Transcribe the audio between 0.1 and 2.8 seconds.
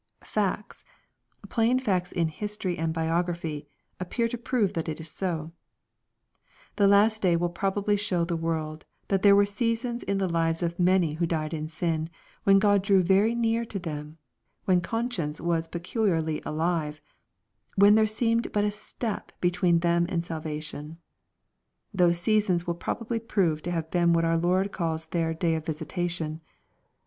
Facts, plain facts in history